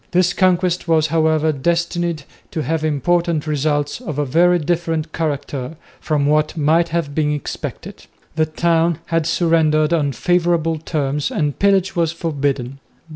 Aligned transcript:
This 0.09 0.33
conquest 0.33 0.87
was, 0.87 1.05
however, 1.13 1.51
destined 1.51 2.23
to 2.49 2.63
have 2.63 2.83
important 2.83 3.45
results 3.45 4.01
of 4.01 4.17
a 4.17 4.25
very 4.25 4.57
different 4.57 5.13
character 5.13 5.75
from 5.99 6.25
what 6.25 6.57
might 6.57 6.89
have 6.89 7.13
been 7.13 7.31
expected. 7.33 8.07
The 8.35 8.47
town 8.47 8.97
had 9.13 9.27
surrendered 9.27 9.93
on 9.93 10.13
favourable 10.13 10.79
terms 10.79 11.29
and 11.29 11.59
pillage 11.59 11.95
was 11.95 12.11
forbidden. 12.11 12.79